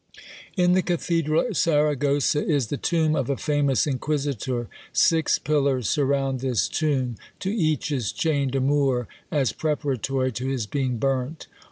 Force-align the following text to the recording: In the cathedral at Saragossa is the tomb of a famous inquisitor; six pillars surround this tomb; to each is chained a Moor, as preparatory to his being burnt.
In 0.57 0.71
the 0.73 0.81
cathedral 0.81 1.41
at 1.41 1.55
Saragossa 1.55 2.43
is 2.43 2.69
the 2.69 2.75
tomb 2.77 3.15
of 3.15 3.29
a 3.29 3.37
famous 3.37 3.85
inquisitor; 3.85 4.67
six 4.91 5.37
pillars 5.37 5.87
surround 5.91 6.39
this 6.39 6.67
tomb; 6.67 7.17
to 7.39 7.51
each 7.51 7.91
is 7.91 8.11
chained 8.11 8.55
a 8.55 8.61
Moor, 8.61 9.07
as 9.29 9.51
preparatory 9.53 10.31
to 10.31 10.47
his 10.47 10.65
being 10.65 10.97
burnt. 10.97 11.45